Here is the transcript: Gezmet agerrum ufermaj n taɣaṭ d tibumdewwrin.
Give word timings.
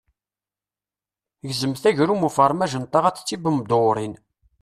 Gezmet 1.47 1.83
agerrum 1.89 2.25
ufermaj 2.27 2.73
n 2.77 2.83
taɣaṭ 2.85 3.15
d 3.19 3.23
tibumdewwrin. 3.27 4.15